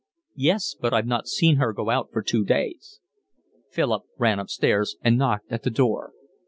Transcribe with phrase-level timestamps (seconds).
[0.33, 2.99] "Yes, I've not seen her go out for two days."
[3.69, 6.13] Philip ran upstairs and knocked at the door.